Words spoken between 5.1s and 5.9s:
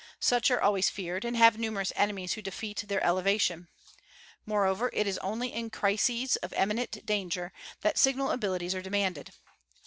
only in